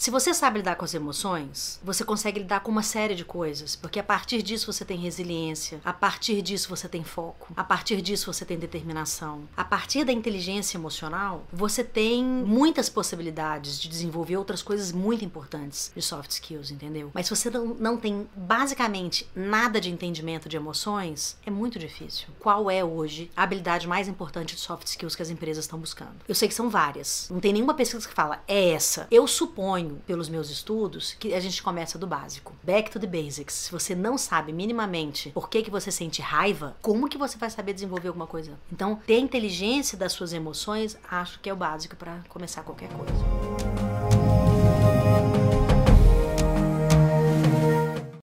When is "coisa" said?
38.26-38.52, 42.90-44.07